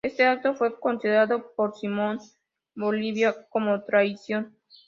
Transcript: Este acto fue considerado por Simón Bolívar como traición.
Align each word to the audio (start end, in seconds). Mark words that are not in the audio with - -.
Este 0.03 0.25
acto 0.25 0.55
fue 0.55 0.79
considerado 0.79 1.53
por 1.53 1.75
Simón 1.77 2.17
Bolívar 2.73 3.45
como 3.51 3.83
traición. 3.83 4.57